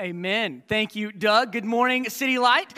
[0.00, 0.62] Amen.
[0.66, 1.52] Thank you, Doug.
[1.52, 2.72] Good morning, City Light.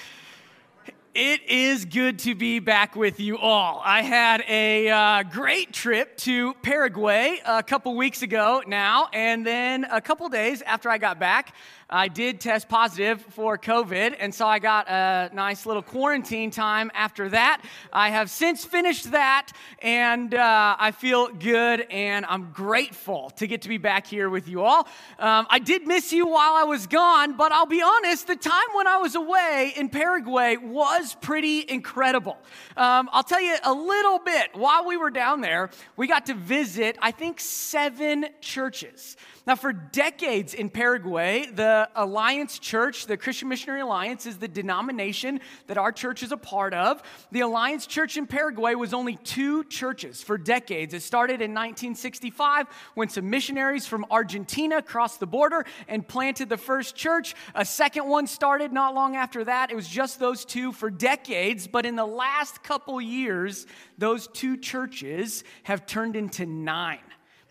[1.15, 3.81] It is good to be back with you all.
[3.85, 9.85] I had a uh, great trip to Paraguay a couple weeks ago now, and then
[9.85, 11.55] a couple days after I got back,
[11.95, 16.91] I did test positive for COVID, and so I got a nice little quarantine time
[16.95, 17.63] after that.
[17.93, 23.61] I have since finished that, and uh, I feel good, and I'm grateful to get
[23.63, 24.89] to be back here with you all.
[25.19, 28.69] Um, I did miss you while I was gone, but I'll be honest, the time
[28.73, 32.39] when I was away in Paraguay was pretty incredible.
[32.75, 34.49] Um, I'll tell you a little bit.
[34.55, 35.69] While we were down there,
[35.99, 39.19] we got to visit, I think, seven churches.
[39.45, 45.41] Now, for decades in Paraguay, the Alliance Church, the Christian Missionary Alliance, is the denomination
[45.67, 47.03] that our church is a part of.
[47.33, 50.95] The Alliance Church in Paraguay was only two churches for decades.
[50.95, 56.57] It started in 1965 when some missionaries from Argentina crossed the border and planted the
[56.57, 57.35] first church.
[57.57, 59.73] A second one started not long after that.
[59.73, 63.67] It was just those two for decades, but in the last couple years,
[63.99, 67.01] those two churches have turned into nine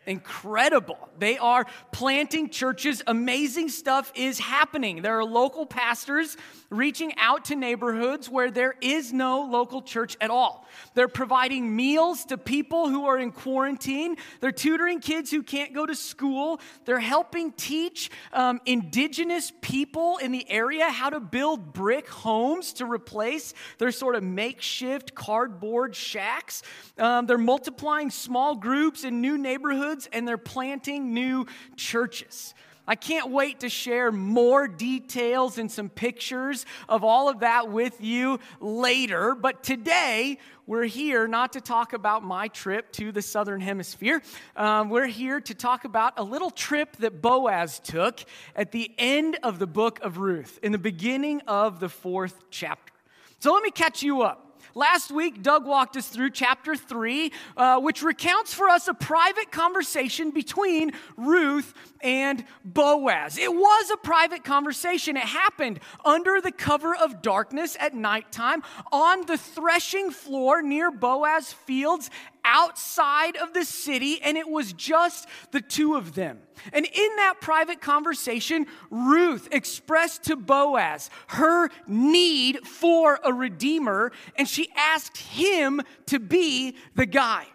[0.06, 0.98] incredible.
[1.20, 3.04] They are planting churches.
[3.06, 5.02] Amazing stuff is happening.
[5.02, 6.38] There are local pastors
[6.70, 10.66] reaching out to neighborhoods where there is no local church at all.
[10.96, 14.16] They're providing meals to people who are in quarantine.
[14.40, 16.60] They're tutoring kids who can't go to school.
[16.86, 22.86] They're helping teach um, indigenous people in the area how to build brick homes to
[22.86, 26.64] replace their sort of makeshift cardboard shacks.
[26.98, 32.54] Um, they're multiplying small groups in new neighborhoods and they're planting new churches.
[32.88, 38.02] I can't wait to share more details and some pictures of all of that with
[38.02, 39.36] you later.
[39.36, 44.22] But today, we're here not to talk about my trip to the Southern Hemisphere.
[44.56, 48.20] Um, we're here to talk about a little trip that Boaz took
[48.56, 52.94] at the end of the book of Ruth, in the beginning of the fourth chapter.
[53.40, 54.51] So let me catch you up.
[54.74, 59.52] Last week, Doug walked us through chapter 3, uh, which recounts for us a private
[59.52, 63.38] conversation between Ruth and Boaz.
[63.38, 65.18] It was a private conversation.
[65.18, 71.52] It happened under the cover of darkness at nighttime on the threshing floor near Boaz
[71.52, 72.10] fields
[72.44, 76.40] outside of the city, and it was just the two of them.
[76.74, 84.48] And in that private conversation, Ruth expressed to Boaz her need for a redeemer, and
[84.48, 87.46] she asked him to be the guy.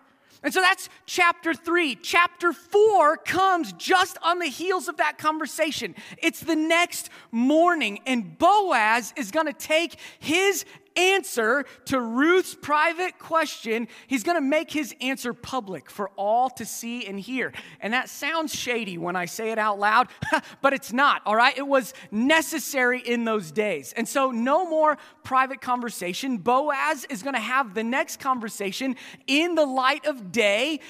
[0.43, 1.97] And so that's chapter three.
[1.97, 5.97] Chapter four comes just on the heels of that conversation.
[6.19, 10.65] It's the next morning, and Boaz is gonna take his
[10.97, 16.65] answer to Ruth's private question, he's going to make his answer public for all to
[16.65, 17.53] see and hear.
[17.81, 20.09] And that sounds shady when I say it out loud,
[20.63, 21.57] but it's not, all right?
[21.57, 23.93] It was necessary in those days.
[23.97, 26.39] And so, no more private conversation.
[26.39, 28.97] Boaz is going to have the next conversation
[29.27, 30.81] in the light of day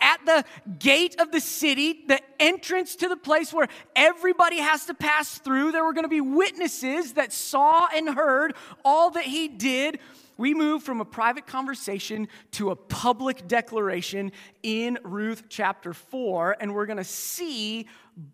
[0.00, 0.44] at the
[0.78, 5.72] gate of the city, the entrance to the place where everybody has to pass through.
[5.72, 8.54] There were going to be witnesses that saw and heard
[8.84, 9.98] all that he did,
[10.36, 14.32] we move from a private conversation to a public declaration
[14.62, 17.86] in Ruth chapter 4, and we're going to see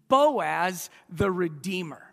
[0.09, 2.11] Boaz the Redeemer.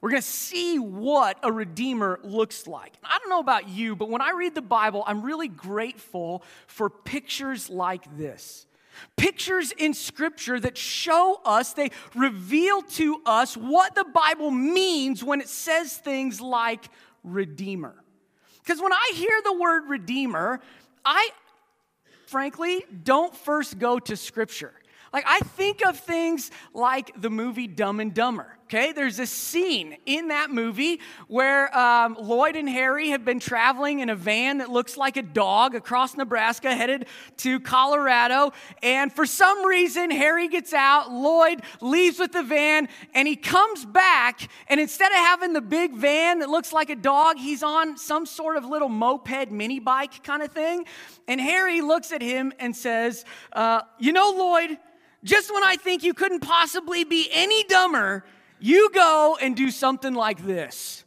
[0.00, 2.94] We're going to see what a redeemer looks like.
[3.04, 6.88] I don't know about you, but when I read the Bible, I'm really grateful for
[6.88, 8.66] pictures like this.
[9.16, 15.40] Pictures in Scripture that show us, they reveal to us what the Bible means when
[15.40, 16.88] it says things like
[17.22, 17.94] redeemer.
[18.62, 20.60] Because when I hear the word redeemer,
[21.04, 21.30] I
[22.26, 24.72] frankly don't first go to scripture.
[25.12, 28.56] Like, I think of things like the movie Dumb and Dumber.
[28.72, 33.98] Okay, there's a scene in that movie where um, Lloyd and Harry have been traveling
[33.98, 37.06] in a van that looks like a dog across Nebraska, headed
[37.38, 38.52] to Colorado.
[38.80, 43.84] And for some reason, Harry gets out, Lloyd leaves with the van, and he comes
[43.84, 44.48] back.
[44.68, 48.24] And instead of having the big van that looks like a dog, he's on some
[48.24, 50.84] sort of little moped mini bike kind of thing.
[51.26, 54.78] And Harry looks at him and says, uh, You know, Lloyd,
[55.24, 58.24] just when I think you couldn't possibly be any dumber,
[58.60, 61.04] you go and do something like this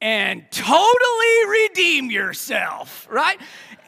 [0.00, 3.38] and totally redeem yourself, right?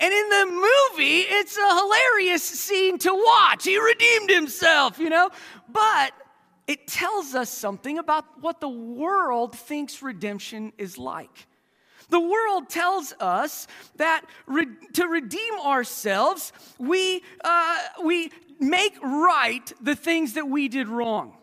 [0.01, 3.65] And in the movie, it's a hilarious scene to watch.
[3.65, 5.31] He redeemed himself, you know?
[5.69, 6.13] But
[6.67, 11.47] it tells us something about what the world thinks redemption is like.
[12.09, 19.95] The world tells us that re- to redeem ourselves, we, uh, we make right the
[19.95, 21.37] things that we did wrong.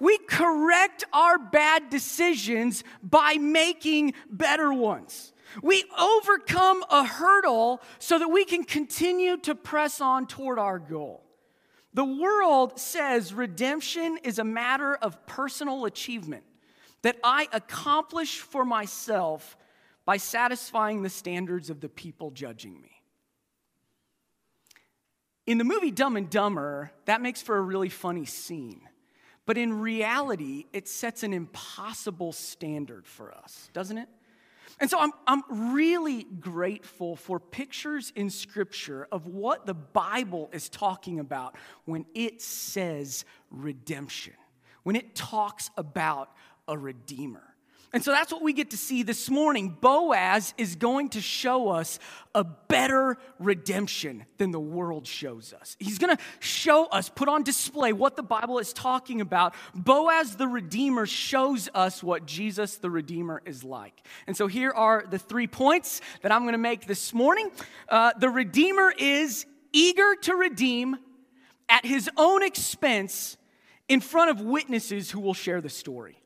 [0.00, 5.32] We correct our bad decisions by making better ones.
[5.62, 11.24] We overcome a hurdle so that we can continue to press on toward our goal.
[11.92, 16.42] The world says redemption is a matter of personal achievement,
[17.02, 19.56] that I accomplish for myself
[20.04, 22.90] by satisfying the standards of the people judging me.
[25.46, 28.80] In the movie Dumb and Dumber, that makes for a really funny scene.
[29.46, 34.08] But in reality, it sets an impossible standard for us, doesn't it?
[34.80, 35.42] And so I'm, I'm
[35.72, 42.42] really grateful for pictures in Scripture of what the Bible is talking about when it
[42.42, 44.34] says redemption,
[44.82, 46.30] when it talks about
[46.66, 47.53] a redeemer.
[47.94, 49.68] And so that's what we get to see this morning.
[49.80, 52.00] Boaz is going to show us
[52.34, 55.76] a better redemption than the world shows us.
[55.78, 59.54] He's going to show us, put on display what the Bible is talking about.
[59.76, 64.04] Boaz the Redeemer shows us what Jesus the Redeemer is like.
[64.26, 67.48] And so here are the three points that I'm going to make this morning.
[67.88, 70.96] Uh, the Redeemer is eager to redeem
[71.68, 73.36] at his own expense
[73.88, 76.23] in front of witnesses who will share the story.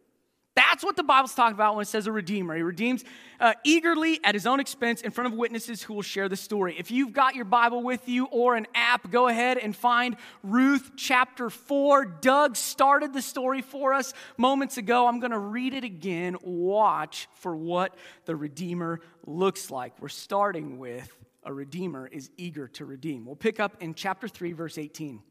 [0.58, 2.56] That's what the Bible's talking about when it says a redeemer.
[2.56, 3.05] He redeems
[3.38, 6.75] uh, eagerly at his own expense in front of witnesses who will share the story.
[6.76, 10.90] If you've got your Bible with you or an app, go ahead and find Ruth
[10.96, 12.06] chapter 4.
[12.06, 15.06] Doug started the story for us moments ago.
[15.06, 16.37] I'm going to read it again.
[16.43, 17.94] Watch for what
[18.25, 19.93] the redeemer looks like.
[20.02, 23.25] We're starting with a redeemer is eager to redeem.
[23.25, 25.22] We'll pick up in chapter 3, verse 18.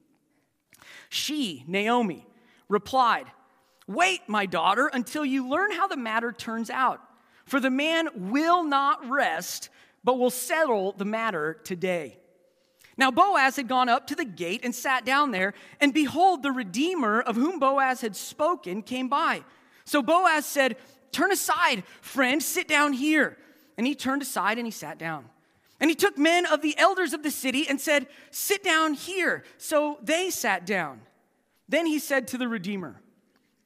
[1.09, 2.25] She, Naomi,
[2.69, 3.25] replied,
[3.87, 7.01] Wait, my daughter, until you learn how the matter turns out.
[7.45, 9.69] For the man will not rest,
[10.03, 12.17] but will settle the matter today.
[12.97, 16.51] Now Boaz had gone up to the gate and sat down there, and behold, the
[16.51, 19.43] Redeemer of whom Boaz had spoken came by.
[19.85, 20.75] So Boaz said,
[21.11, 23.37] Turn aside, friend, sit down here.
[23.77, 25.25] And he turned aside and he sat down.
[25.79, 29.43] And he took men of the elders of the city and said, Sit down here.
[29.57, 31.01] So they sat down.
[31.69, 33.01] Then he said to the Redeemer,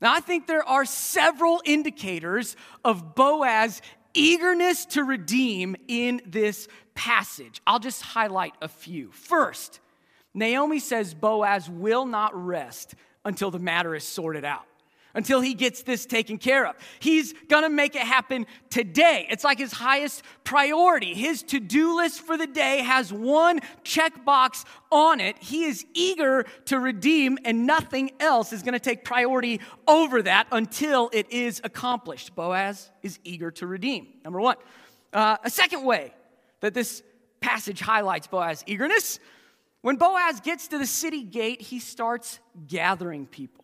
[0.00, 3.82] Now, I think there are several indicators of Boaz's
[4.14, 7.60] eagerness to redeem in this passage.
[7.66, 9.10] I'll just highlight a few.
[9.12, 9.80] First,
[10.34, 12.94] Naomi says Boaz will not rest
[13.24, 14.64] until the matter is sorted out
[15.14, 16.76] until he gets this taken care of.
[17.00, 19.26] He's gonna make it happen today.
[19.30, 21.14] It's like his highest priority.
[21.14, 25.36] His to do list for the day has one checkbox on it.
[25.38, 31.10] He is eager to redeem, and nothing else is gonna take priority over that until
[31.12, 32.34] it is accomplished.
[32.34, 34.56] Boaz is eager to redeem, number one.
[35.12, 36.14] Uh, a second way
[36.60, 37.02] that this
[37.40, 39.18] passage highlights Boaz's eagerness
[39.82, 43.59] when Boaz gets to the city gate, he starts gathering people.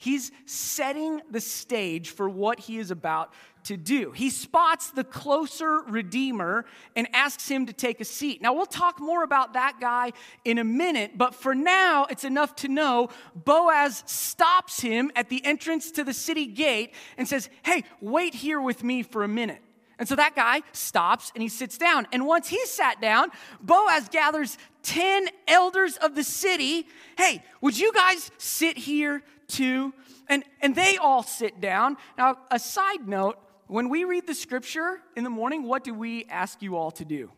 [0.00, 3.32] He's setting the stage for what he is about
[3.64, 4.12] to do.
[4.12, 8.40] He spots the closer Redeemer and asks him to take a seat.
[8.40, 10.12] Now, we'll talk more about that guy
[10.44, 15.44] in a minute, but for now, it's enough to know Boaz stops him at the
[15.44, 19.62] entrance to the city gate and says, Hey, wait here with me for a minute.
[19.98, 22.06] And so that guy stops and he sits down.
[22.12, 23.30] And once he's sat down,
[23.60, 26.86] Boaz gathers 10 elders of the city.
[27.16, 29.92] Hey, would you guys sit here two,
[30.28, 31.96] and, and they all sit down.
[32.16, 36.24] Now, a side note when we read the scripture in the morning, what do we
[36.26, 37.30] ask you all to do?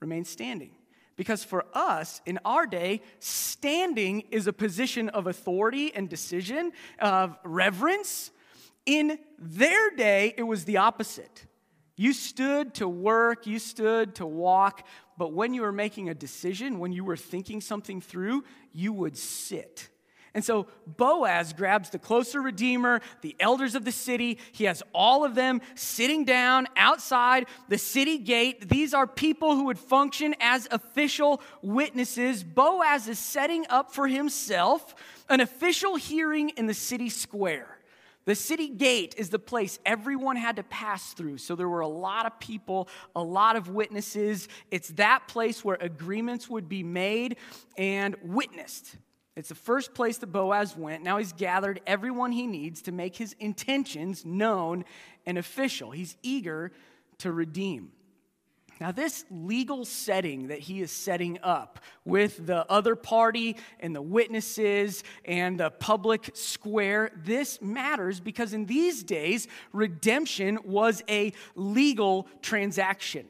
[0.00, 0.70] Remain standing.
[1.16, 7.36] Because for us, in our day, standing is a position of authority and decision, of
[7.44, 8.30] reverence.
[8.84, 11.46] In their day, it was the opposite.
[11.96, 16.80] You stood to work, you stood to walk, but when you were making a decision,
[16.80, 19.88] when you were thinking something through, you would sit.
[20.34, 24.38] And so Boaz grabs the closer redeemer, the elders of the city.
[24.50, 28.68] He has all of them sitting down outside the city gate.
[28.68, 32.42] These are people who would function as official witnesses.
[32.42, 34.96] Boaz is setting up for himself
[35.28, 37.78] an official hearing in the city square.
[38.24, 41.38] The city gate is the place everyone had to pass through.
[41.38, 44.48] So there were a lot of people, a lot of witnesses.
[44.70, 47.36] It's that place where agreements would be made
[47.76, 48.96] and witnessed.
[49.36, 51.02] It's the first place that Boaz went.
[51.02, 54.84] Now he's gathered everyone he needs to make his intentions known
[55.26, 55.90] and official.
[55.90, 56.70] He's eager
[57.18, 57.90] to redeem.
[58.80, 64.02] Now, this legal setting that he is setting up with the other party and the
[64.02, 72.26] witnesses and the public square, this matters because in these days, redemption was a legal
[72.42, 73.26] transaction.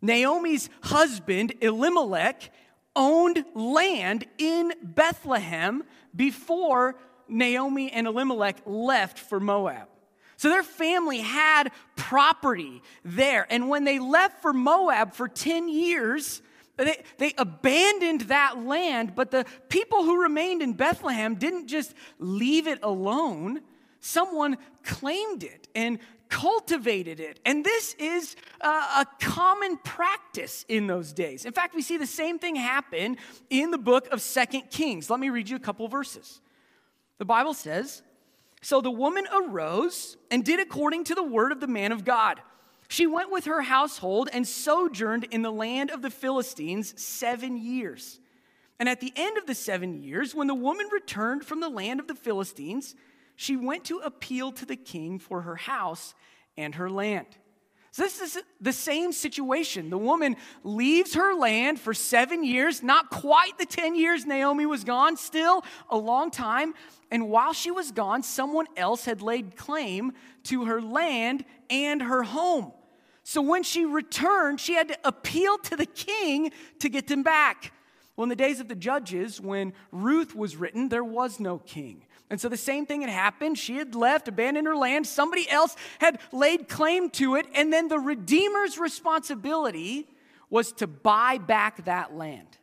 [0.00, 2.52] Naomi's husband, Elimelech,
[2.98, 6.96] owned land in Bethlehem before
[7.28, 9.88] Naomi and Elimelech left for Moab.
[10.36, 13.46] So their family had property there.
[13.50, 16.42] And when they left for Moab for 10 years,
[16.76, 22.66] they, they abandoned that land, but the people who remained in Bethlehem didn't just leave
[22.66, 23.60] it alone.
[24.00, 25.98] Someone claimed it and
[26.28, 27.40] cultivated it.
[27.44, 31.44] And this is a common practice in those days.
[31.44, 33.16] In fact, we see the same thing happen
[33.50, 35.10] in the book of Second Kings.
[35.10, 36.40] Let me read you a couple verses.
[37.18, 38.02] The Bible says,
[38.62, 42.40] So the woman arose and did according to the word of the man of God.
[42.88, 48.18] She went with her household and sojourned in the land of the Philistines seven years.
[48.80, 52.00] And at the end of the seven years, when the woman returned from the land
[52.00, 52.94] of the Philistines,
[53.38, 56.12] she went to appeal to the king for her house
[56.56, 57.28] and her land.
[57.92, 59.90] So, this is the same situation.
[59.90, 64.82] The woman leaves her land for seven years, not quite the 10 years Naomi was
[64.82, 66.74] gone, still a long time.
[67.12, 70.14] And while she was gone, someone else had laid claim
[70.44, 72.72] to her land and her home.
[73.22, 77.72] So, when she returned, she had to appeal to the king to get them back.
[78.16, 82.02] Well, in the days of the judges, when Ruth was written, there was no king.
[82.30, 83.58] And so the same thing had happened.
[83.58, 85.06] She had left, abandoned her land.
[85.06, 87.46] Somebody else had laid claim to it.
[87.54, 90.06] And then the Redeemer's responsibility
[90.50, 92.58] was to buy back that land,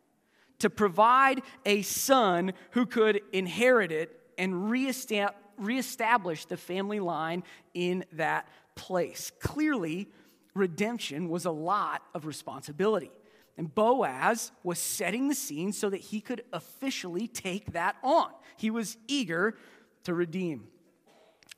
[0.59, 7.43] to provide a son who could inherit it and reestablish the family line
[7.73, 9.31] in that place.
[9.39, 10.09] Clearly,
[10.53, 13.11] redemption was a lot of responsibility.
[13.57, 18.29] And Boaz was setting the scene so that he could officially take that on.
[18.57, 19.57] He was eager
[20.03, 20.67] to redeem.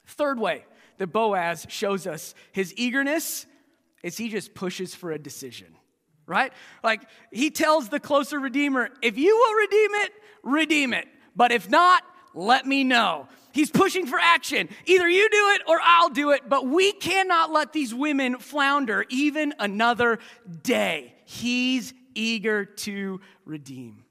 [0.06, 0.66] Third way
[0.98, 3.46] that Boaz shows us his eagerness
[4.04, 5.68] is he just pushes for a decision,
[6.26, 6.54] right?
[6.84, 7.02] Like
[7.32, 10.12] he tells the closer redeemer, if you will redeem it,
[10.44, 11.08] redeem it.
[11.36, 13.28] But if not, let me know.
[13.52, 14.70] He's pushing for action.
[14.86, 19.04] Either you do it or I'll do it, but we cannot let these women flounder
[19.10, 20.20] even another
[20.62, 21.16] day.
[21.30, 24.06] He's eager to redeem.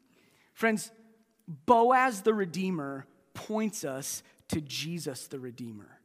[0.53, 0.93] Friends,
[1.49, 5.99] Boaz the Redeemer points us to Jesus the Redeemer.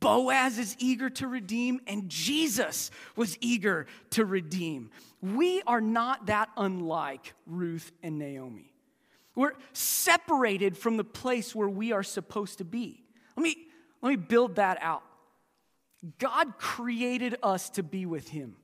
[0.00, 4.90] Boaz is eager to redeem, and Jesus was eager to redeem.
[5.20, 8.72] We are not that unlike Ruth and Naomi.
[9.34, 13.04] We're separated from the place where we are supposed to be.
[13.36, 13.56] Let me,
[14.00, 15.02] let me build that out.
[16.18, 18.56] God created us to be with Him.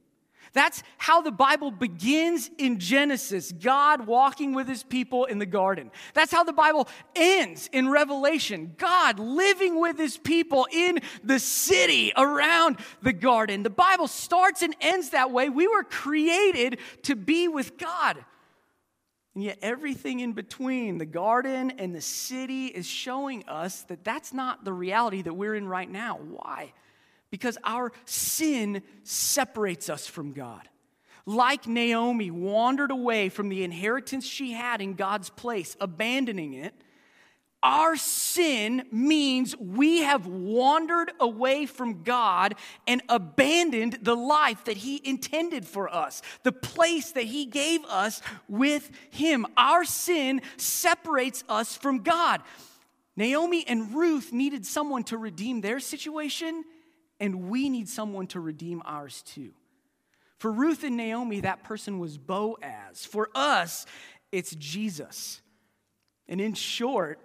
[0.52, 5.90] That's how the Bible begins in Genesis, God walking with his people in the garden.
[6.14, 12.12] That's how the Bible ends in Revelation, God living with his people in the city
[12.16, 13.62] around the garden.
[13.62, 15.48] The Bible starts and ends that way.
[15.48, 18.24] We were created to be with God.
[19.34, 24.34] And yet, everything in between, the garden and the city, is showing us that that's
[24.34, 26.18] not the reality that we're in right now.
[26.18, 26.74] Why?
[27.32, 30.68] Because our sin separates us from God.
[31.24, 36.74] Like Naomi wandered away from the inheritance she had in God's place, abandoning it,
[37.62, 45.00] our sin means we have wandered away from God and abandoned the life that He
[45.02, 49.46] intended for us, the place that He gave us with Him.
[49.56, 52.42] Our sin separates us from God.
[53.16, 56.64] Naomi and Ruth needed someone to redeem their situation,
[57.22, 59.52] and we need someone to redeem ours too.
[60.38, 63.04] For Ruth and Naomi, that person was Boaz.
[63.04, 63.86] For us,
[64.32, 65.40] it's Jesus.
[66.26, 67.20] And in short,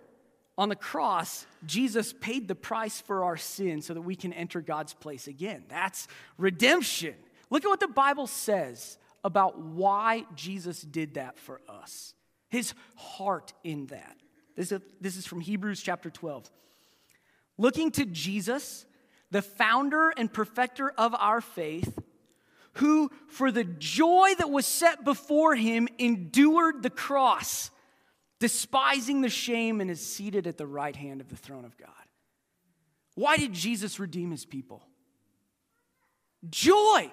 [0.56, 4.62] on the cross, Jesus paid the price for our sin so that we can enter
[4.62, 5.64] God's place again.
[5.68, 7.16] That's redemption.
[7.50, 12.14] Look at what the Bible says about why Jesus did that for us,
[12.50, 14.16] his heart in that.
[14.56, 16.52] This is, this is from Hebrews chapter 12.
[17.58, 18.86] Looking to Jesus,
[19.32, 22.00] the founder and perfecter of our faith,
[22.74, 27.72] who, for the joy that was set before him, endured the cross,
[28.40, 31.90] despising the shame, and is seated at the right hand of the throne of God.
[33.16, 34.84] Why did Jesus redeem his people?
[36.50, 37.12] Joy.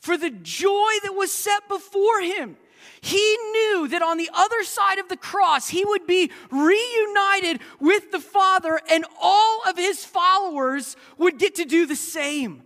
[0.00, 2.56] For the joy that was set before him.
[3.00, 8.10] He knew that on the other side of the cross, he would be reunited with
[8.10, 12.62] the Father, and all of his followers would get to do the same.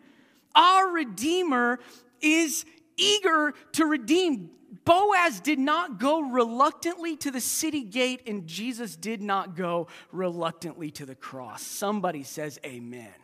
[0.54, 1.80] Our Redeemer
[2.20, 2.64] is
[2.96, 4.50] eager to redeem.
[4.84, 10.90] Boaz did not go reluctantly to the city gate, and Jesus did not go reluctantly
[10.92, 11.62] to the cross.
[11.62, 13.14] Somebody says, Amen.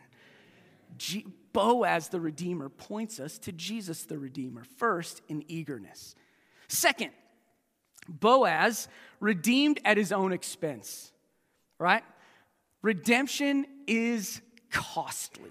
[0.97, 6.15] G- Boaz the Redeemer points us to Jesus the Redeemer, first in eagerness.
[6.71, 7.11] Second,
[8.09, 11.13] Boaz redeemed at his own expense,
[11.79, 12.05] right?
[12.81, 15.51] Redemption is costly.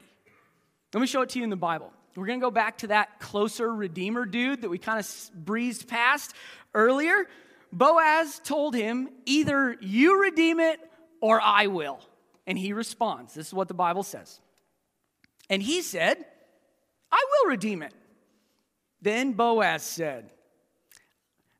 [0.93, 1.91] Let me show it to you in the Bible.
[2.15, 5.89] We're going to go back to that closer Redeemer dude that we kind of breezed
[5.89, 6.33] past
[6.73, 7.27] earlier.
[7.71, 10.79] Boaz told him, Either you redeem it
[11.21, 11.99] or I will.
[12.47, 13.33] And he responds.
[13.33, 14.39] This is what the Bible says.
[15.49, 16.25] And he said,
[17.11, 17.93] I will redeem it.
[19.01, 20.31] Then Boaz said,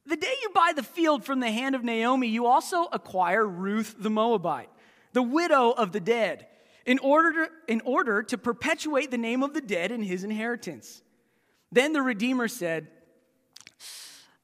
[0.10, 3.96] The day you buy the field from the hand of Naomi, you also acquire Ruth
[4.00, 4.70] the Moabite,
[5.14, 6.48] the widow of the dead,
[6.86, 11.04] in order to, in order to perpetuate the name of the dead in his inheritance.
[11.72, 12.88] Then the Redeemer said,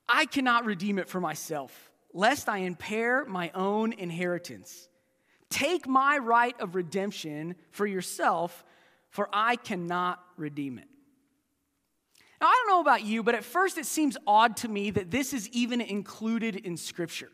[0.07, 4.87] I cannot redeem it for myself, lest I impair my own inheritance.
[5.49, 8.63] Take my right of redemption for yourself
[9.15, 10.89] for I cannot redeem it.
[12.41, 15.09] Now, I don't know about you, but at first it seems odd to me that
[15.11, 17.31] this is even included in Scripture.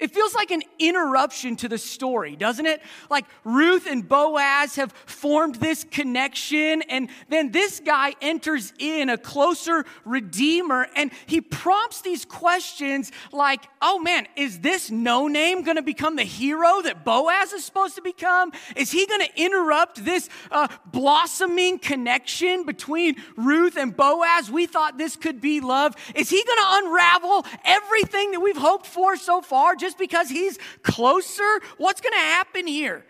[0.00, 2.82] It feels like an interruption to the story, doesn't it?
[3.10, 9.18] Like Ruth and Boaz have formed this connection, and then this guy enters in, a
[9.18, 15.82] closer redeemer, and he prompts these questions like, oh man, is this no name gonna
[15.82, 18.52] become the hero that Boaz is supposed to become?
[18.76, 24.48] Is he gonna interrupt this uh, blossoming connection between Ruth and Boaz?
[24.48, 25.96] We thought this could be love.
[26.14, 29.74] Is he gonna unravel everything that we've hoped for so far?
[29.74, 31.60] Just just because he's closer?
[31.78, 33.06] What's going to happen here?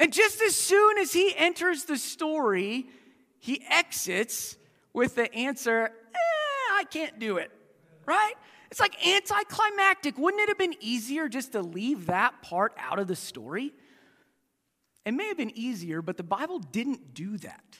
[0.00, 2.88] And just as soon as he enters the story,
[3.38, 4.56] he exits
[4.92, 7.52] with the answer, eh, I can't do it,
[8.04, 8.34] right?
[8.70, 10.18] It's like anticlimactic.
[10.18, 13.72] Wouldn't it have been easier just to leave that part out of the story?
[15.04, 17.78] It may have been easier, but the Bible didn't do that.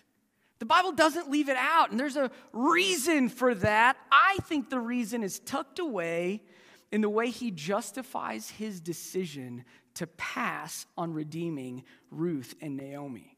[0.60, 3.96] The Bible doesn't leave it out, and there's a reason for that.
[4.12, 6.42] I think the reason is tucked away
[6.90, 13.36] in the way he justifies his decision to pass on redeeming Ruth and Naomi.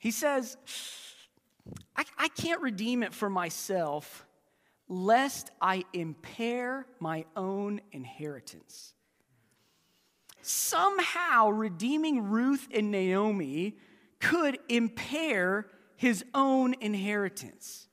[0.00, 0.56] He says,
[1.96, 4.26] I, I can't redeem it for myself
[4.88, 8.94] lest I impair my own inheritance.
[10.42, 13.76] Somehow, redeeming Ruth and Naomi
[14.18, 17.86] could impair his own inheritance.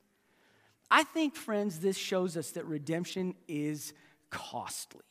[0.90, 3.92] I think, friends, this shows us that redemption is
[4.30, 5.02] costly.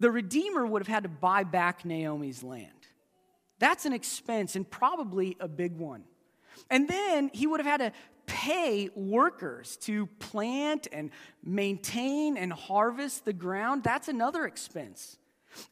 [0.00, 2.68] The Redeemer would have had to buy back Naomi's land.
[3.58, 6.04] That's an expense and probably a big one.
[6.70, 11.10] And then he would have had to pay workers to plant and
[11.42, 13.82] maintain and harvest the ground.
[13.84, 15.18] That's another expense.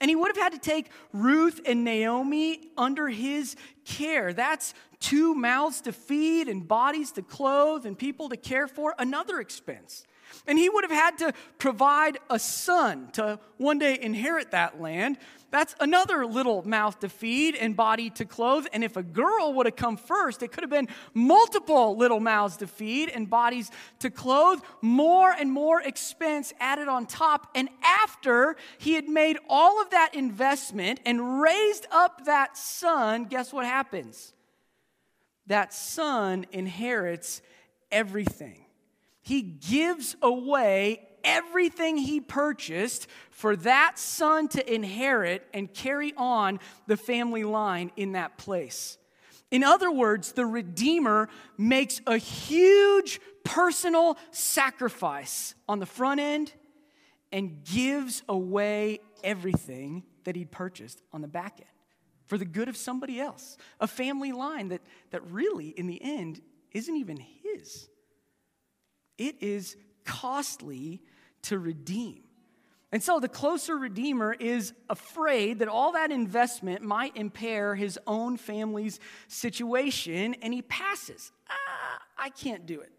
[0.00, 4.32] And he would have had to take Ruth and Naomi under his care.
[4.32, 9.40] That's two mouths to feed and bodies to clothe and people to care for, another
[9.40, 10.04] expense.
[10.46, 15.18] And he would have had to provide a son to one day inherit that land.
[15.50, 18.66] That's another little mouth to feed and body to clothe.
[18.72, 22.56] And if a girl would have come first, it could have been multiple little mouths
[22.58, 27.50] to feed and bodies to clothe, more and more expense added on top.
[27.54, 33.52] And after he had made all of that investment and raised up that son, guess
[33.52, 34.32] what happens?
[35.48, 37.42] That son inherits
[37.90, 38.61] everything.
[39.22, 46.96] He gives away everything he purchased for that son to inherit and carry on the
[46.96, 48.98] family line in that place.
[49.50, 56.52] In other words, the Redeemer makes a huge personal sacrifice on the front end
[57.30, 61.68] and gives away everything that he'd purchased on the back end
[62.26, 63.56] for the good of somebody else.
[63.78, 64.80] A family line that,
[65.10, 66.40] that really, in the end,
[66.72, 67.88] isn't even his.
[69.18, 71.02] It is costly
[71.42, 72.22] to redeem.
[72.92, 78.36] And so the closer redeemer is afraid that all that investment might impair his own
[78.36, 81.32] family's situation, and he passes.
[81.48, 82.92] Ah, I can't do it.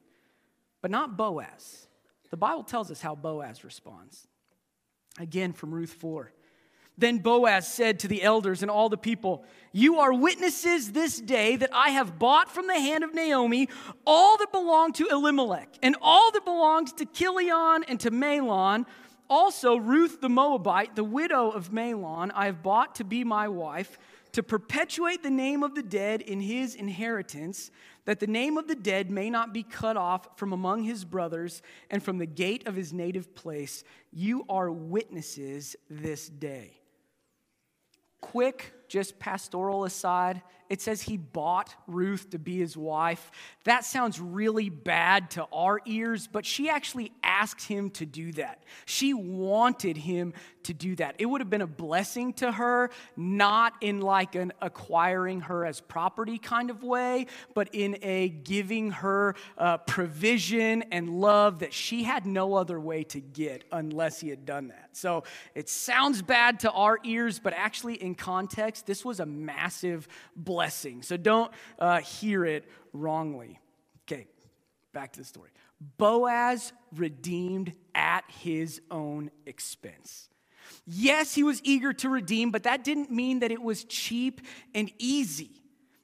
[0.81, 1.87] But not Boaz.
[2.31, 4.27] The Bible tells us how Boaz responds.
[5.19, 6.33] Again, from Ruth 4.
[6.97, 11.55] Then Boaz said to the elders and all the people, You are witnesses this day
[11.55, 13.67] that I have bought from the hand of Naomi
[14.05, 18.85] all that belonged to Elimelech, and all that belonged to Chilion and to Mahlon.
[19.29, 23.97] Also, Ruth the Moabite, the widow of Mahlon, I have bought to be my wife,
[24.33, 27.71] to perpetuate the name of the dead in his inheritance,
[28.05, 31.63] that the name of the dead may not be cut off from among his brothers
[31.89, 33.83] and from the gate of his native place.
[34.11, 36.82] You are witnesses this day
[38.23, 43.29] quick, just pastoral aside, it says he bought Ruth to be his wife.
[43.65, 48.63] That sounds really bad to our ears, but she actually asked him to do that.
[48.85, 51.15] She wanted him to do that.
[51.19, 55.81] It would have been a blessing to her, not in like an acquiring her as
[55.81, 62.03] property kind of way, but in a giving her uh, provision and love that she
[62.03, 64.89] had no other way to get unless he had done that.
[64.93, 70.07] So it sounds bad to our ears, but actually, in context, this was a massive
[70.35, 71.01] blessing.
[71.01, 73.59] So don't uh, hear it wrongly.
[74.05, 74.27] Okay,
[74.93, 75.49] back to the story.
[75.97, 80.29] Boaz redeemed at his own expense.
[80.85, 84.41] Yes, he was eager to redeem, but that didn't mean that it was cheap
[84.73, 85.51] and easy.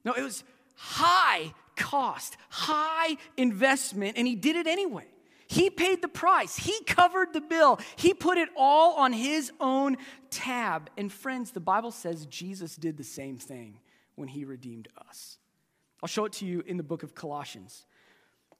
[0.03, 0.43] No, it was
[0.75, 5.05] high cost, high investment, and he did it anyway.
[5.49, 6.55] He paid the price.
[6.55, 7.79] He covered the bill.
[7.95, 9.97] He put it all on his own
[10.29, 10.91] tab.
[10.95, 13.79] And friends, the Bible says Jesus did the same thing
[14.13, 15.39] when he redeemed us.
[16.03, 17.87] I'll show it to you in the book of Colossians.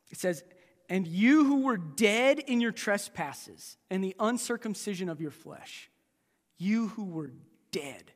[0.10, 0.44] It says,
[0.90, 5.92] And you who were dead in your trespasses and the uncircumcision of your flesh,
[6.58, 7.32] you who were
[7.72, 8.12] dead,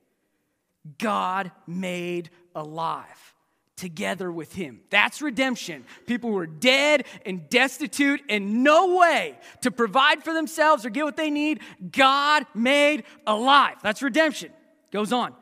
[0.98, 3.36] God made alive
[3.76, 4.82] together with him.
[4.90, 5.86] That's redemption.
[6.06, 11.06] People who are dead and destitute and no way to provide for themselves or get
[11.06, 11.60] what they need,
[11.92, 13.78] God made alive.
[13.82, 14.52] That's redemption.
[14.92, 15.34] Goes on.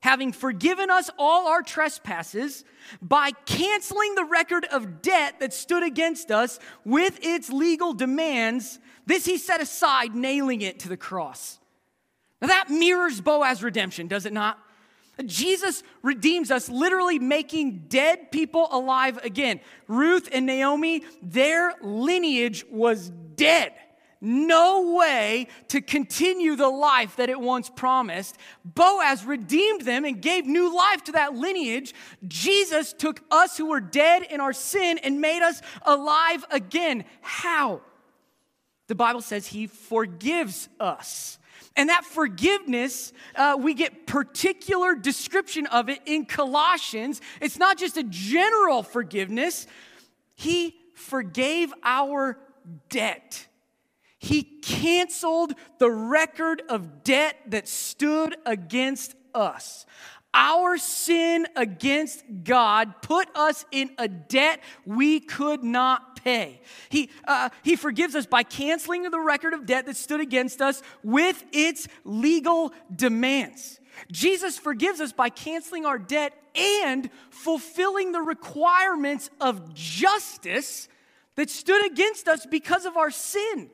[0.00, 2.64] Having forgiven us all our trespasses
[3.02, 9.24] by canceling the record of debt that stood against us with its legal demands, this
[9.24, 11.58] he set aside, nailing it to the cross.
[12.40, 14.58] Now that mirrors Boaz's redemption, does it not?
[15.24, 19.60] Jesus redeems us, literally making dead people alive again.
[19.88, 23.72] Ruth and Naomi, their lineage was dead.
[24.20, 28.36] No way to continue the life that it once promised.
[28.64, 31.94] Boaz redeemed them and gave new life to that lineage.
[32.26, 37.04] Jesus took us who were dead in our sin and made us alive again.
[37.20, 37.82] How?
[38.88, 41.38] The Bible says he forgives us.
[41.76, 47.20] And that forgiveness, uh, we get particular description of it in Colossians.
[47.40, 49.66] It's not just a general forgiveness,
[50.34, 52.38] He forgave our
[52.88, 53.46] debt.
[54.18, 59.84] He canceled the record of debt that stood against us.
[60.38, 66.60] Our sin against God put us in a debt we could not pay.
[66.90, 70.82] He, uh, he forgives us by canceling the record of debt that stood against us
[71.02, 73.80] with its legal demands.
[74.12, 80.88] Jesus forgives us by canceling our debt and fulfilling the requirements of justice
[81.36, 83.70] that stood against us because of our sin.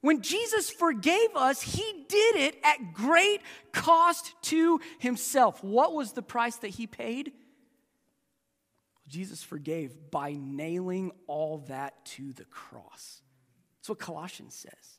[0.00, 3.40] When Jesus forgave us, he did it at great
[3.72, 5.62] cost to himself.
[5.62, 7.32] What was the price that he paid?
[9.08, 13.22] Jesus forgave by nailing all that to the cross.
[13.78, 14.98] That's what Colossians says.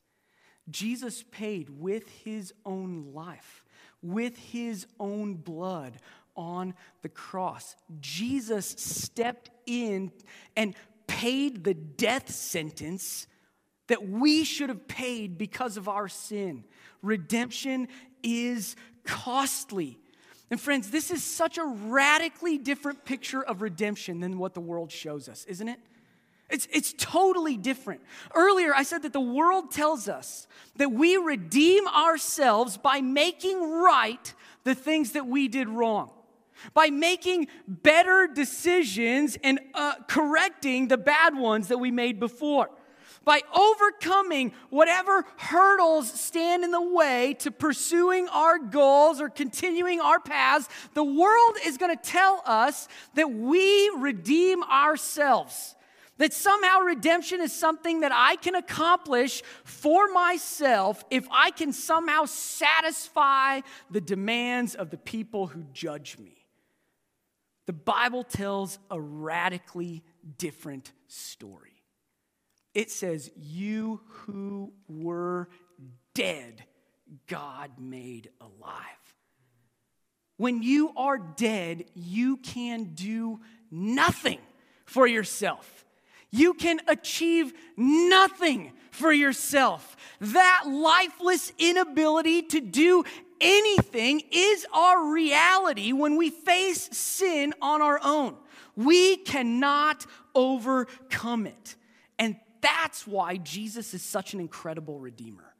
[0.68, 3.64] Jesus paid with his own life,
[4.02, 5.98] with his own blood
[6.36, 7.76] on the cross.
[8.00, 10.12] Jesus stepped in
[10.56, 10.74] and
[11.06, 13.26] paid the death sentence
[13.90, 16.62] that we should have paid because of our sin.
[17.02, 17.88] Redemption
[18.22, 19.98] is costly.
[20.48, 24.92] And friends, this is such a radically different picture of redemption than what the world
[24.92, 25.80] shows us, isn't it?
[26.48, 28.02] It's, it's totally different.
[28.32, 34.32] Earlier, I said that the world tells us that we redeem ourselves by making right
[34.62, 36.12] the things that we did wrong,
[36.74, 42.70] by making better decisions and uh, correcting the bad ones that we made before
[43.24, 50.18] by overcoming whatever hurdles stand in the way to pursuing our goals or continuing our
[50.18, 55.74] paths, the world is going to tell us that we redeem ourselves.
[56.16, 62.26] That somehow redemption is something that I can accomplish for myself if I can somehow
[62.26, 66.46] satisfy the demands of the people who judge me.
[67.66, 70.02] The Bible tells a radically
[70.36, 71.69] different story.
[72.74, 75.48] It says, You who were
[76.14, 76.64] dead,
[77.26, 78.84] God made alive.
[80.36, 84.38] When you are dead, you can do nothing
[84.86, 85.84] for yourself.
[86.30, 89.96] You can achieve nothing for yourself.
[90.20, 93.04] That lifeless inability to do
[93.40, 98.36] anything is our reality when we face sin on our own.
[98.76, 101.76] We cannot overcome it.
[102.18, 105.54] And that's why Jesus is such an incredible redeemer.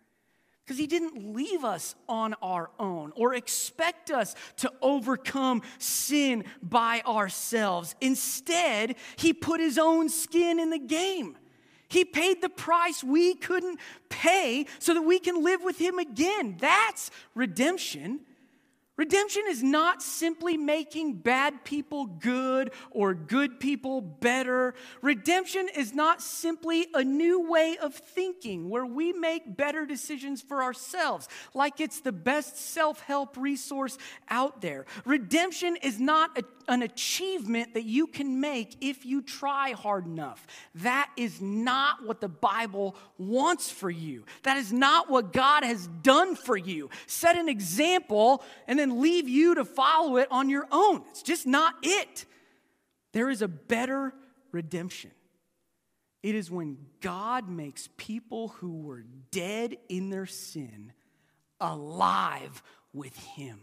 [0.64, 7.02] Because he didn't leave us on our own or expect us to overcome sin by
[7.06, 7.96] ourselves.
[8.00, 11.36] Instead, he put his own skin in the game.
[11.88, 16.56] He paid the price we couldn't pay so that we can live with him again.
[16.60, 18.20] That's redemption.
[19.00, 24.74] Redemption is not simply making bad people good or good people better.
[25.00, 30.62] Redemption is not simply a new way of thinking where we make better decisions for
[30.62, 33.96] ourselves, like it's the best self help resource
[34.28, 34.84] out there.
[35.06, 40.46] Redemption is not a, an achievement that you can make if you try hard enough.
[40.76, 44.24] That is not what the Bible wants for you.
[44.44, 46.88] That is not what God has done for you.
[47.06, 51.02] Set an example and then leave you to follow it on your own.
[51.10, 52.24] It's just not it.
[53.12, 54.14] There is a better
[54.52, 55.10] redemption.
[56.22, 60.92] It is when God makes people who were dead in their sin
[61.60, 63.60] alive with Him,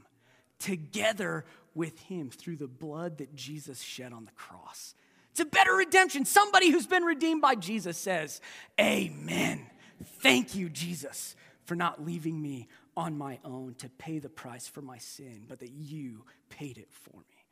[0.59, 1.45] together
[1.77, 4.95] with Him through the blood that Jesus shed on the cross.
[5.31, 6.25] It's a better redemption.
[6.25, 8.41] Somebody who's been redeemed by Jesus says,
[8.81, 9.67] Amen.
[10.03, 11.35] Thank you, Jesus,
[11.65, 15.59] for not leaving me on my own to pay the price for my sin, but
[15.59, 17.45] that you paid it for me.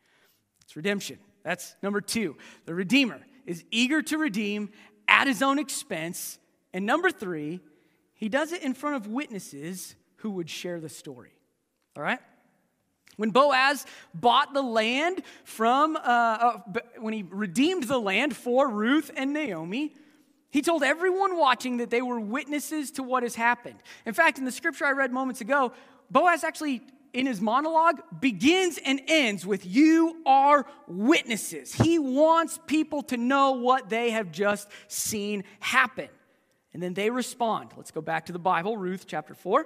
[0.62, 1.20] It's redemption.
[1.44, 2.36] That's number two.
[2.66, 4.72] The Redeemer is eager to redeem
[5.08, 6.40] at his own expense.
[6.74, 7.60] And number three,
[8.16, 11.34] he does it in front of witnesses who would share the story.
[11.96, 12.20] All right?
[13.18, 16.60] When Boaz bought the land from, uh, uh,
[16.98, 19.94] when he redeemed the land for Ruth and Naomi,
[20.52, 23.76] he told everyone watching that they were witnesses to what has happened.
[24.06, 25.74] In fact, in the scripture I read moments ago,
[26.10, 26.82] Boaz actually,
[27.14, 31.74] in his monologue, begins and ends with, You are witnesses.
[31.74, 36.10] He wants people to know what they have just seen happen.
[36.74, 37.72] And then they respond.
[37.78, 39.66] Let's go back to the Bible, Ruth chapter 4.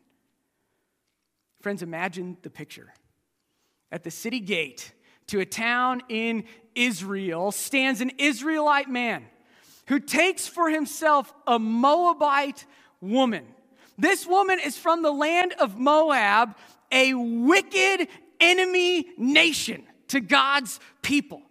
[1.61, 2.93] Friends, imagine the picture.
[3.91, 4.91] At the city gate
[5.27, 6.45] to a town in
[6.75, 9.25] Israel stands an Israelite man
[9.87, 12.65] who takes for himself a Moabite
[12.99, 13.45] woman.
[13.97, 16.55] This woman is from the land of Moab,
[16.91, 18.07] a wicked
[18.39, 21.41] enemy nation to God's people.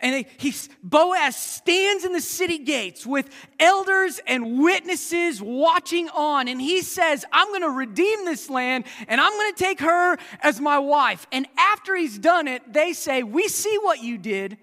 [0.00, 6.46] And he, Boaz stands in the city gates with elders and witnesses watching on.
[6.46, 10.16] And he says, I'm going to redeem this land and I'm going to take her
[10.40, 11.26] as my wife.
[11.32, 14.56] And after he's done it, they say, We see what you did.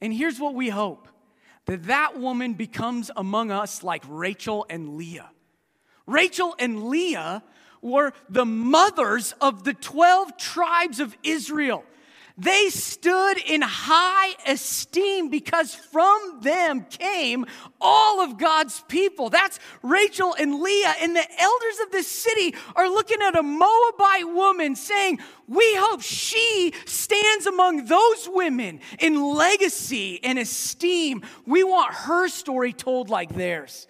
[0.00, 1.06] And here's what we hope
[1.66, 5.30] that that woman becomes among us like Rachel and Leah.
[6.06, 7.44] Rachel and Leah
[7.80, 11.84] were the mothers of the 12 tribes of Israel.
[12.42, 17.46] They stood in high esteem because from them came
[17.80, 19.30] all of God's people.
[19.30, 20.94] That's Rachel and Leah.
[21.00, 26.02] And the elders of this city are looking at a Moabite woman saying, We hope
[26.02, 31.22] she stands among those women in legacy and esteem.
[31.46, 33.86] We want her story told like theirs.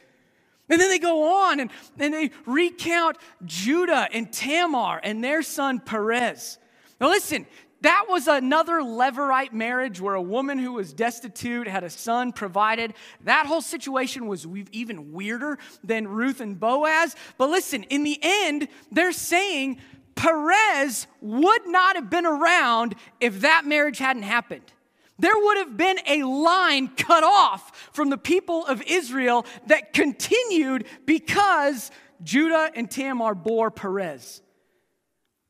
[0.69, 5.81] And then they go on and, and they recount Judah and Tamar and their son
[5.81, 6.59] Perez.
[7.01, 7.47] Now, listen,
[7.83, 12.95] that was another Levirate marriage where a woman who was destitute had a son provided.
[13.25, 17.15] That whole situation was even weirder than Ruth and Boaz.
[17.39, 19.79] But listen, in the end, they're saying
[20.15, 24.73] Perez would not have been around if that marriage hadn't happened.
[25.19, 30.87] There would have been a line cut off from the people of Israel that continued
[31.07, 31.91] because
[32.23, 34.43] Judah and Tamar bore Perez.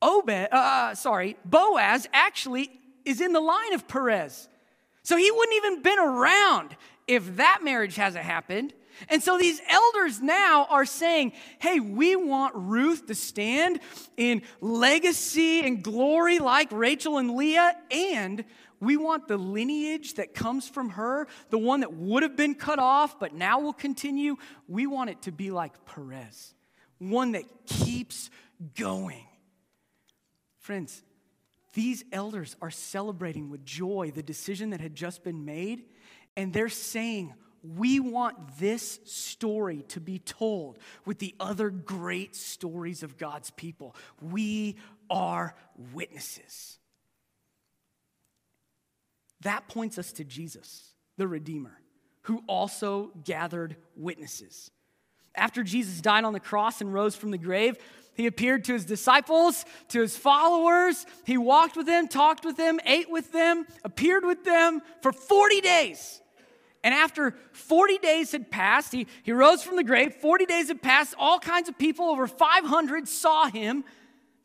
[0.03, 2.69] Obed, uh, uh, sorry, Boaz actually
[3.05, 4.49] is in the line of Perez.
[5.03, 6.75] So he wouldn't even been around
[7.07, 8.73] if that marriage hasn't happened.
[9.09, 13.79] And so these elders now are saying, hey, we want Ruth to stand
[14.17, 18.43] in legacy and glory like Rachel and Leah, and
[18.79, 22.79] we want the lineage that comes from her, the one that would have been cut
[22.79, 24.35] off but now will continue,
[24.67, 26.53] we want it to be like Perez,
[26.99, 28.29] one that keeps
[28.75, 29.25] going.
[30.63, 31.03] Friends,
[31.73, 35.83] these elders are celebrating with joy the decision that had just been made,
[36.37, 37.33] and they're saying,
[37.75, 43.93] we want this story to be told with the other great stories of God's people.
[44.21, 44.77] We
[45.09, 45.53] are
[45.93, 46.79] witnesses.
[49.41, 51.77] That points us to Jesus, the Redeemer,
[52.21, 54.71] who also gathered witnesses.
[55.35, 57.77] After Jesus died on the cross and rose from the grave,
[58.15, 61.05] he appeared to his disciples, to his followers.
[61.25, 65.61] He walked with them, talked with them, ate with them, appeared with them for 40
[65.61, 66.21] days.
[66.83, 70.15] And after 40 days had passed, he, he rose from the grave.
[70.15, 71.15] 40 days had passed.
[71.17, 73.85] All kinds of people, over 500, saw him.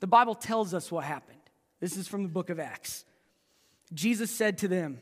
[0.00, 1.38] The Bible tells us what happened.
[1.80, 3.04] This is from the book of Acts.
[3.92, 5.00] Jesus said to them,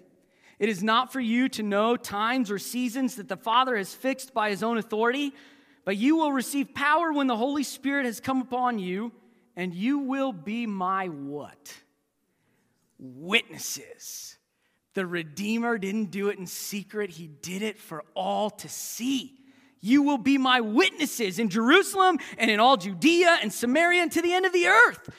[0.59, 4.33] It is not for you to know times or seasons that the Father has fixed
[4.33, 5.35] by his own authority,
[5.87, 9.13] but you will receive power when the Holy Spirit has come upon you,
[9.57, 11.75] and you will be my what?
[12.99, 14.37] Witnesses
[14.97, 19.35] the Redeemer didn't do it in secret, He did it for all to see.
[19.83, 24.23] You will be my witnesses in Jerusalem and in all Judea and Samaria and to
[24.23, 25.11] the end of the earth.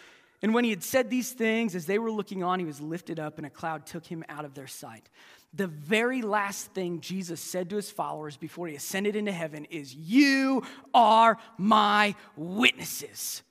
[0.41, 3.19] And when he had said these things, as they were looking on, he was lifted
[3.19, 5.09] up, and a cloud took him out of their sight.
[5.57, 9.93] The very last thing Jesus said to his followers before he ascended into heaven is,
[9.93, 13.43] You are my witnesses.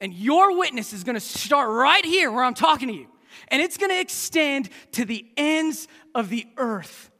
[0.00, 3.06] And your witness is to start right here where I'm talking to you
[3.48, 7.10] and it's to extend to the ends of the earth.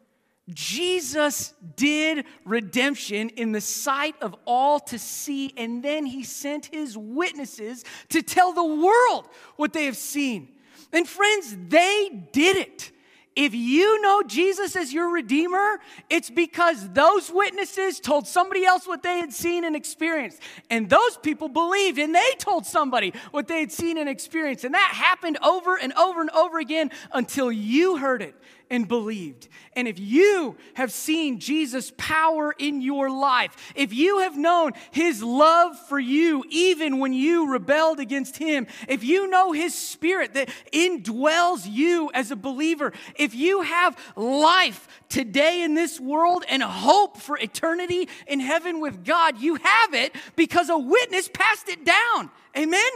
[0.53, 6.99] Jesus did redemption in the sight of all to see, and then he sent his
[6.99, 10.49] witnesses to tell the world what they have seen.
[10.93, 12.91] And friends, they did it.
[13.37, 19.03] If you know Jesus as your Redeemer, it's because those witnesses told somebody else what
[19.03, 20.41] they had seen and experienced.
[20.71, 24.65] And those people believed and they told somebody what they had seen and experienced.
[24.65, 28.37] And that happened over and over and over again until you heard it
[28.71, 29.49] and believed.
[29.75, 35.23] And if you have seen Jesus' power in your life, if you have known his
[35.23, 40.49] love for you even when you rebelled against him, if you know his spirit that
[40.73, 47.19] indwells you as a believer, if you have life today in this world and hope
[47.19, 52.31] for eternity in heaven with God, you have it because a witness passed it down.
[52.57, 52.91] Amen?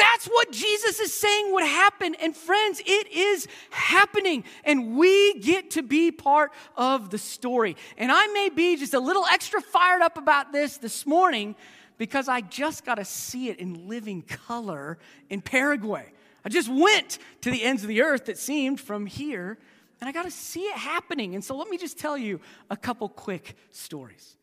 [0.00, 2.14] That's what Jesus is saying would happen.
[2.22, 4.44] And friends, it is happening.
[4.64, 7.76] And we get to be part of the story.
[7.98, 11.54] And I may be just a little extra fired up about this this morning
[11.98, 14.96] because I just got to see it in living color
[15.28, 16.10] in Paraguay.
[16.46, 19.58] I just went to the ends of the earth, it seemed, from here,
[20.00, 21.34] and I got to see it happening.
[21.34, 24.38] And so let me just tell you a couple quick stories.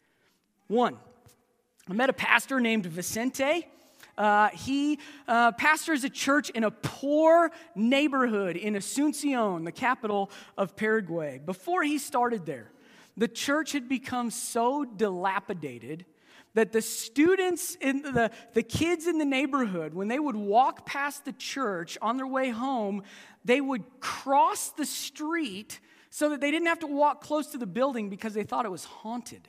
[0.67, 0.97] One,
[1.89, 3.65] I met a pastor named Vicente.
[4.17, 10.75] Uh, he uh, pastors a church in a poor neighborhood in Asuncion, the capital of
[10.75, 11.39] Paraguay.
[11.45, 12.71] Before he started there,
[13.15, 16.05] the church had become so dilapidated
[16.53, 21.23] that the students in the, the kids in the neighborhood, when they would walk past
[21.23, 23.03] the church on their way home,
[23.45, 27.67] they would cross the street so that they didn't have to walk close to the
[27.67, 29.47] building because they thought it was haunted.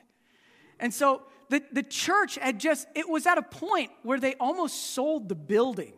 [0.79, 4.93] And so the, the church had just, it was at a point where they almost
[4.93, 5.93] sold the building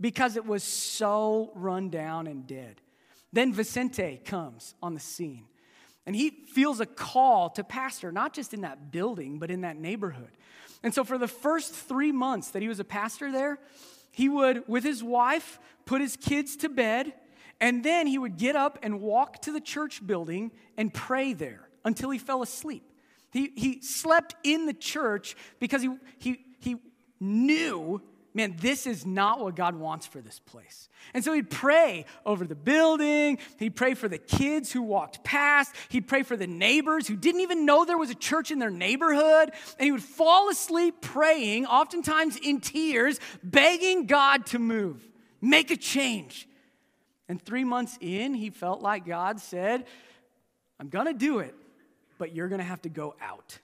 [0.00, 2.80] because it was so run down and dead.
[3.32, 5.46] Then Vicente comes on the scene
[6.06, 9.76] and he feels a call to pastor, not just in that building, but in that
[9.76, 10.30] neighborhood.
[10.82, 13.58] And so for the first three months that he was a pastor there,
[14.10, 17.12] he would, with his wife, put his kids to bed,
[17.60, 21.68] and then he would get up and walk to the church building and pray there
[21.84, 22.89] until he fell asleep.
[23.30, 26.76] He, he slept in the church because he, he, he
[27.20, 28.02] knew,
[28.34, 30.88] man, this is not what God wants for this place.
[31.14, 33.38] And so he'd pray over the building.
[33.58, 35.74] He'd pray for the kids who walked past.
[35.90, 38.70] He'd pray for the neighbors who didn't even know there was a church in their
[38.70, 39.52] neighborhood.
[39.78, 45.08] And he would fall asleep praying, oftentimes in tears, begging God to move,
[45.40, 46.48] make a change.
[47.28, 49.86] And three months in, he felt like God said,
[50.80, 51.54] I'm going to do it
[52.20, 53.58] but you're going to have to go out.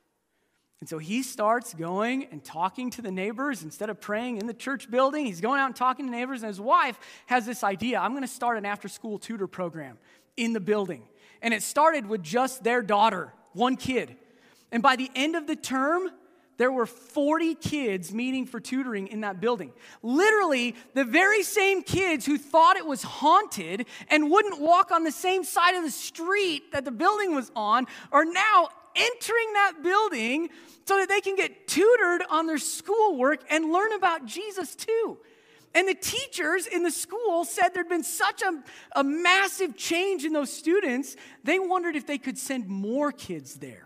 [0.81, 4.55] And so he starts going and talking to the neighbors instead of praying in the
[4.55, 5.27] church building.
[5.27, 8.23] He's going out and talking to neighbors, and his wife has this idea I'm going
[8.23, 9.99] to start an after school tutor program
[10.37, 11.03] in the building.
[11.43, 14.17] And it started with just their daughter, one kid.
[14.73, 16.11] And by the end of the term,
[16.57, 19.73] there were 40 kids meeting for tutoring in that building.
[20.03, 25.13] Literally, the very same kids who thought it was haunted and wouldn't walk on the
[25.13, 30.49] same side of the street that the building was on are now entering that building
[30.87, 35.19] so that they can get tutored on their schoolwork and learn about Jesus too.
[35.75, 38.63] And the teachers in the school said there'd been such a,
[38.99, 43.86] a massive change in those students, they wondered if they could send more kids there.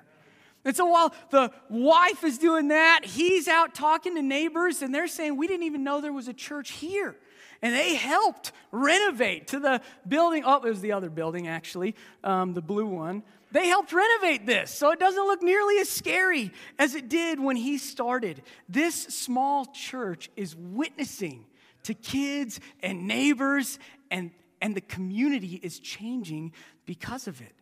[0.65, 5.09] And so while the wife is doing that, he's out talking to neighbors, and they're
[5.09, 7.17] saying, We didn't even know there was a church here.
[7.63, 10.45] And they helped renovate to the building.
[10.47, 11.95] Oh, it was the other building, actually,
[12.25, 13.23] um, the blue one.
[13.53, 17.57] They helped renovate this so it doesn't look nearly as scary as it did when
[17.57, 18.43] he started.
[18.69, 21.47] This small church is witnessing
[21.85, 23.79] to kids and neighbors,
[24.11, 24.31] and,
[24.61, 26.53] and the community is changing
[26.87, 27.53] because of it.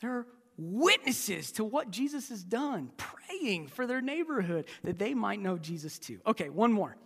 [0.00, 0.26] There are
[0.60, 5.98] witnesses to what Jesus has done, praying for their neighborhood that they might know Jesus
[5.98, 6.20] too.
[6.26, 6.96] Okay, one more.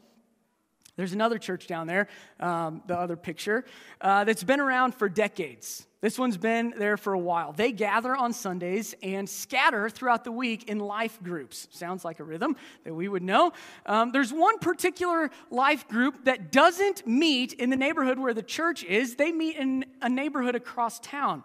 [0.97, 2.07] There's another church down there,
[2.39, 3.65] um, the other picture,
[4.01, 5.87] uh, that's been around for decades.
[6.01, 7.53] This one's been there for a while.
[7.53, 11.67] They gather on Sundays and scatter throughout the week in life groups.
[11.71, 13.55] Sounds like a rhythm that we would know.
[13.87, 18.85] Um, there's one particular life group that doesn't meet in the neighborhood where the church
[18.85, 21.43] is, they meet in a neighborhood across town.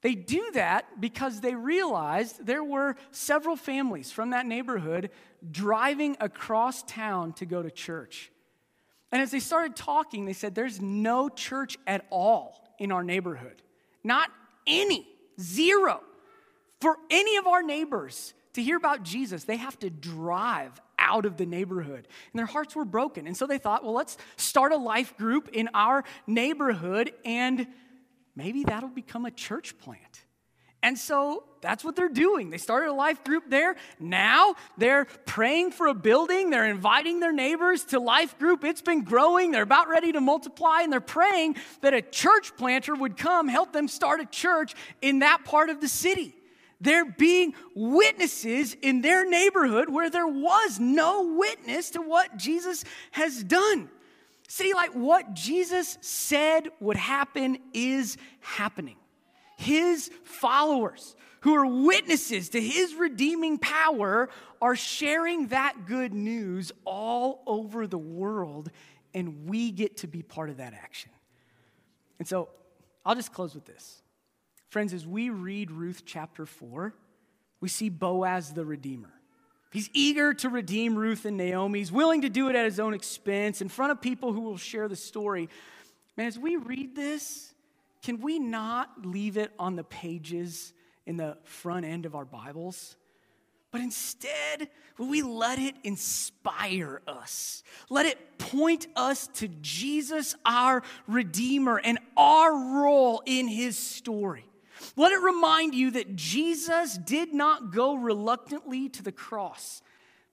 [0.00, 5.10] They do that because they realized there were several families from that neighborhood
[5.50, 8.30] driving across town to go to church.
[9.10, 13.62] And as they started talking, they said, There's no church at all in our neighborhood.
[14.04, 14.30] Not
[14.66, 15.06] any,
[15.40, 16.02] zero.
[16.80, 21.36] For any of our neighbors to hear about Jesus, they have to drive out of
[21.36, 22.06] the neighborhood.
[22.32, 23.26] And their hearts were broken.
[23.26, 27.66] And so they thought, well, let's start a life group in our neighborhood and
[28.38, 30.24] maybe that'll become a church plant.
[30.80, 32.50] And so that's what they're doing.
[32.50, 33.74] They started a life group there.
[33.98, 36.50] Now they're praying for a building.
[36.50, 38.62] They're inviting their neighbors to life group.
[38.62, 39.50] It's been growing.
[39.50, 43.72] They're about ready to multiply, and they're praying that a church planter would come help
[43.72, 46.32] them start a church in that part of the city.
[46.80, 53.42] They're being witnesses in their neighborhood where there was no witness to what Jesus has
[53.42, 53.90] done.
[54.48, 58.96] See, like what Jesus said would happen is happening.
[59.58, 64.30] His followers, who are witnesses to his redeeming power,
[64.62, 68.70] are sharing that good news all over the world,
[69.12, 71.10] and we get to be part of that action.
[72.18, 72.48] And so
[73.04, 74.02] I'll just close with this.
[74.70, 76.94] Friends, as we read Ruth chapter 4,
[77.60, 79.12] we see Boaz the Redeemer.
[79.70, 81.80] He's eager to redeem Ruth and Naomi.
[81.80, 84.56] He's willing to do it at his own expense in front of people who will
[84.56, 85.48] share the story.
[86.16, 87.52] Man, as we read this,
[88.02, 90.72] can we not leave it on the pages
[91.06, 92.96] in the front end of our Bibles?
[93.70, 97.62] But instead, will we let it inspire us?
[97.90, 104.47] Let it point us to Jesus, our Redeemer, and our role in his story.
[104.96, 109.82] Let it remind you that Jesus did not go reluctantly to the cross,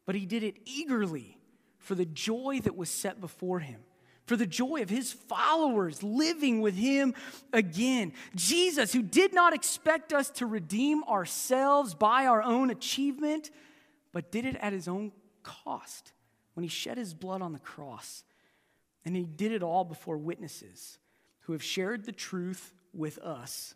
[0.05, 1.37] but he did it eagerly
[1.77, 3.81] for the joy that was set before him,
[4.25, 7.13] for the joy of his followers living with him
[7.53, 8.13] again.
[8.35, 13.51] Jesus, who did not expect us to redeem ourselves by our own achievement,
[14.11, 15.11] but did it at his own
[15.43, 16.11] cost
[16.55, 18.23] when he shed his blood on the cross.
[19.05, 20.97] And he did it all before witnesses
[21.41, 23.75] who have shared the truth with us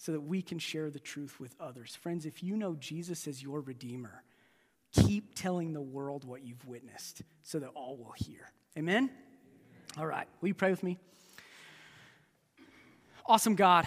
[0.00, 1.94] so that we can share the truth with others.
[1.94, 4.22] Friends, if you know Jesus as your Redeemer,
[4.92, 8.50] keep telling the world what you've witnessed so that all will hear.
[8.78, 9.10] Amen?
[9.98, 10.96] All right, will you pray with me?
[13.26, 13.86] Awesome God,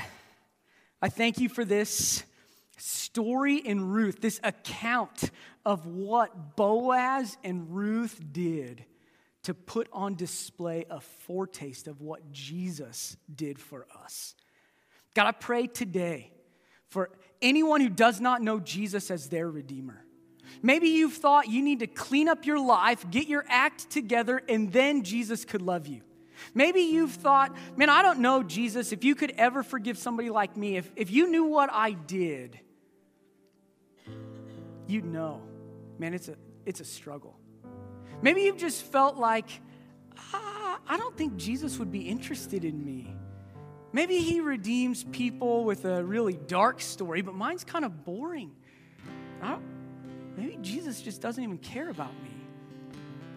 [1.01, 2.23] I thank you for this
[2.77, 5.31] story in Ruth, this account
[5.65, 8.85] of what Boaz and Ruth did
[9.43, 14.35] to put on display a foretaste of what Jesus did for us.
[15.13, 16.31] God, I pray today
[16.89, 17.11] for
[17.41, 20.03] anyone who does not know Jesus as their Redeemer.
[20.61, 24.71] Maybe you've thought you need to clean up your life, get your act together, and
[24.71, 26.01] then Jesus could love you.
[26.53, 30.57] Maybe you've thought, man, I don't know, Jesus, if you could ever forgive somebody like
[30.57, 32.59] me, if, if you knew what I did,
[34.87, 35.41] you'd know.
[35.97, 36.35] Man, it's a,
[36.65, 37.37] it's a struggle.
[38.21, 39.49] Maybe you've just felt like,
[40.33, 43.15] ah, I don't think Jesus would be interested in me.
[43.93, 48.51] Maybe he redeems people with a really dark story, but mine's kind of boring.
[50.35, 52.29] maybe Jesus just doesn't even care about me.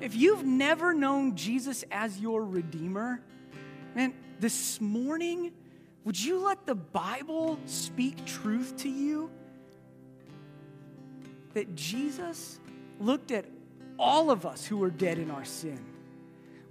[0.00, 3.20] If you've never known Jesus as your Redeemer,
[3.94, 5.52] man, this morning,
[6.04, 9.30] would you let the Bible speak truth to you?
[11.56, 12.60] that Jesus
[13.00, 13.46] looked at
[13.98, 15.82] all of us who were dead in our sin.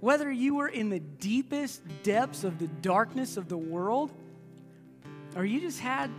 [0.00, 4.12] Whether you were in the deepest depths of the darkness of the world,
[5.34, 6.10] or you just had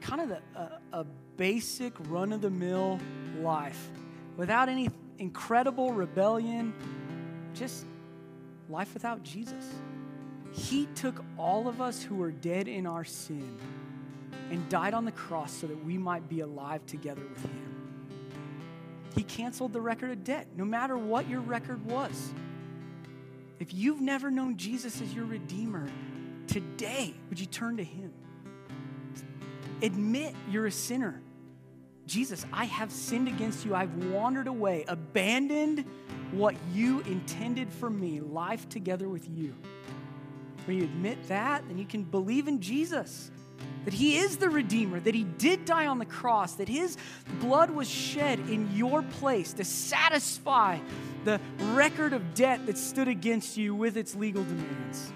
[0.00, 1.04] kind of the, a, a
[1.36, 2.98] basic run of the mill
[3.40, 3.90] life
[4.36, 6.72] without any incredible rebellion,
[7.54, 7.86] just
[8.68, 9.64] life without Jesus.
[10.52, 13.56] He took all of us who were dead in our sin
[14.50, 17.74] and died on the cross so that we might be alive together with Him.
[19.14, 22.32] He canceled the record of debt, no matter what your record was.
[23.58, 25.88] If you've never known Jesus as your Redeemer,
[26.46, 28.12] today, would you turn to Him?
[29.82, 31.20] Admit you're a sinner.
[32.06, 33.74] Jesus, I have sinned against you.
[33.74, 35.84] I've wandered away, abandoned
[36.30, 39.54] what you intended for me, life together with you.
[40.64, 43.30] When you admit that, then you can believe in Jesus,
[43.84, 46.96] that He is the Redeemer, that He did die on the cross, that His
[47.40, 50.78] blood was shed in your place to satisfy
[51.24, 51.40] the
[51.72, 55.12] record of debt that stood against you with its legal demands.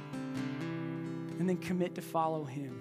[1.39, 2.79] And then commit to follow Him.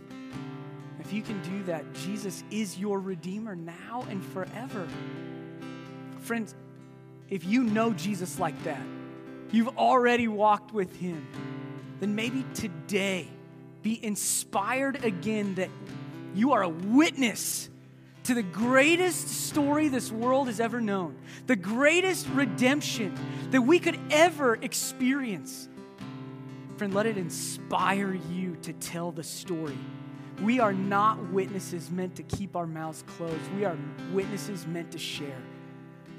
[0.99, 4.87] If you can do that, Jesus is your Redeemer now and forever.
[6.19, 6.55] Friends,
[7.29, 8.81] if you know Jesus like that,
[9.51, 11.27] you've already walked with Him,
[11.99, 13.27] then maybe today
[13.81, 15.69] be inspired again that
[16.33, 17.69] you are a witness
[18.23, 21.17] to the greatest story this world has ever known,
[21.47, 23.17] the greatest redemption
[23.49, 25.67] that we could ever experience.
[26.77, 29.77] Friend, let it inspire you to tell the story.
[30.41, 33.51] We are not witnesses meant to keep our mouths closed.
[33.55, 33.77] We are
[34.11, 35.41] witnesses meant to share.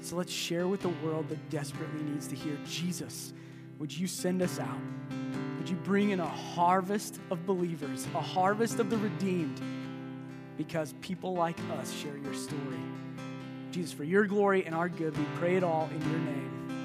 [0.01, 3.33] So let's share with the world that desperately needs to hear Jesus.
[3.79, 4.79] Would you send us out?
[5.73, 9.59] You bring in a harvest of believers, a harvest of the redeemed?
[10.55, 12.77] Because people like us share your story.
[13.71, 16.82] Jesus, for your glory and our good, we pray it all in your name.